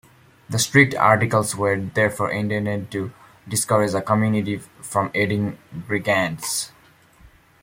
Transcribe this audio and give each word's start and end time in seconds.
The 0.49 0.57
strict 0.57 0.95
articles 0.95 1.55
were 1.55 1.79
therefore 1.79 2.31
intended 2.31 2.89
to 2.89 3.13
discourage 3.47 3.93
a 3.93 4.01
community 4.01 4.57
from 4.81 5.11
aiding 5.13 5.59
brigands. 5.71 6.71